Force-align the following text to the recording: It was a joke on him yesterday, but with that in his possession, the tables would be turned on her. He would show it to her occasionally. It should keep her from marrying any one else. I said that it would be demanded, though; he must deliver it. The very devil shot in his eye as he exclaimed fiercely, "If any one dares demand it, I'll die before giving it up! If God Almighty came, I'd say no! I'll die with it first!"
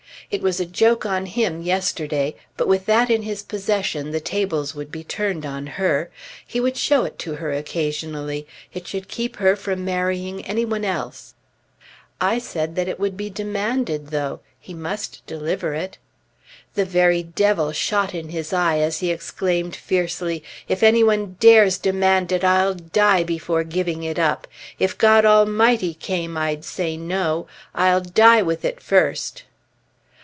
It 0.29 0.41
was 0.41 0.61
a 0.61 0.65
joke 0.65 1.05
on 1.05 1.25
him 1.25 1.61
yesterday, 1.61 2.35
but 2.55 2.65
with 2.69 2.85
that 2.85 3.09
in 3.09 3.23
his 3.23 3.43
possession, 3.43 4.11
the 4.11 4.21
tables 4.21 4.73
would 4.73 4.89
be 4.89 5.03
turned 5.03 5.45
on 5.45 5.67
her. 5.67 6.09
He 6.47 6.61
would 6.61 6.77
show 6.77 7.03
it 7.03 7.19
to 7.19 7.33
her 7.35 7.51
occasionally. 7.51 8.47
It 8.73 8.87
should 8.87 9.09
keep 9.09 9.35
her 9.37 9.57
from 9.57 9.83
marrying 9.83 10.45
any 10.45 10.63
one 10.63 10.85
else. 10.85 11.33
I 12.21 12.37
said 12.39 12.77
that 12.77 12.87
it 12.87 12.97
would 12.97 13.17
be 13.17 13.29
demanded, 13.29 14.07
though; 14.07 14.39
he 14.57 14.73
must 14.73 15.21
deliver 15.27 15.73
it. 15.73 15.97
The 16.75 16.85
very 16.85 17.23
devil 17.23 17.73
shot 17.73 18.15
in 18.15 18.29
his 18.29 18.53
eye 18.53 18.77
as 18.79 18.99
he 18.99 19.11
exclaimed 19.11 19.75
fiercely, 19.75 20.45
"If 20.65 20.81
any 20.81 21.03
one 21.03 21.35
dares 21.41 21.77
demand 21.77 22.31
it, 22.31 22.45
I'll 22.45 22.75
die 22.75 23.25
before 23.25 23.65
giving 23.65 24.03
it 24.03 24.17
up! 24.17 24.47
If 24.79 24.97
God 24.97 25.25
Almighty 25.25 25.93
came, 25.93 26.37
I'd 26.37 26.63
say 26.63 26.95
no! 26.95 27.47
I'll 27.75 27.99
die 27.99 28.41
with 28.41 28.63
it 28.63 28.79
first!" 28.81 29.43